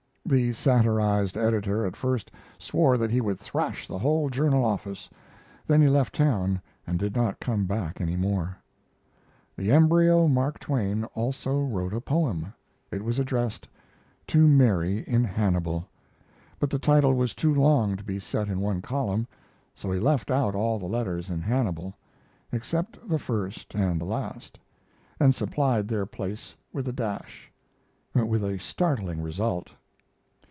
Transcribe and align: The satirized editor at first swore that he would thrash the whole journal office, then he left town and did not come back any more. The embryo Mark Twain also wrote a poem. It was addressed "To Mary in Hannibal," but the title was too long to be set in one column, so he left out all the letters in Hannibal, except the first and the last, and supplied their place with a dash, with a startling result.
The 0.23 0.53
satirized 0.53 1.35
editor 1.35 1.85
at 1.85 1.97
first 1.97 2.31
swore 2.57 2.97
that 2.97 3.11
he 3.11 3.19
would 3.19 3.37
thrash 3.37 3.85
the 3.85 3.97
whole 3.97 4.29
journal 4.29 4.63
office, 4.63 5.09
then 5.67 5.81
he 5.81 5.89
left 5.89 6.15
town 6.15 6.61
and 6.87 6.97
did 6.97 7.13
not 7.17 7.41
come 7.41 7.65
back 7.65 7.99
any 7.99 8.15
more. 8.15 8.55
The 9.57 9.73
embryo 9.73 10.29
Mark 10.29 10.57
Twain 10.57 11.03
also 11.15 11.59
wrote 11.59 11.91
a 11.93 11.99
poem. 11.99 12.53
It 12.91 13.03
was 13.03 13.19
addressed 13.19 13.67
"To 14.27 14.47
Mary 14.47 14.99
in 14.99 15.25
Hannibal," 15.25 15.89
but 16.61 16.69
the 16.69 16.79
title 16.79 17.13
was 17.15 17.35
too 17.35 17.53
long 17.53 17.97
to 17.97 18.03
be 18.03 18.17
set 18.17 18.47
in 18.47 18.61
one 18.61 18.81
column, 18.81 19.27
so 19.75 19.91
he 19.91 19.99
left 19.99 20.31
out 20.31 20.55
all 20.55 20.79
the 20.79 20.85
letters 20.85 21.29
in 21.29 21.41
Hannibal, 21.41 21.93
except 22.53 23.05
the 23.09 23.19
first 23.19 23.75
and 23.75 23.99
the 23.99 24.05
last, 24.05 24.57
and 25.19 25.35
supplied 25.35 25.89
their 25.89 26.05
place 26.05 26.55
with 26.71 26.87
a 26.87 26.93
dash, 26.93 27.51
with 28.13 28.45
a 28.45 28.57
startling 28.59 29.19
result. 29.21 29.71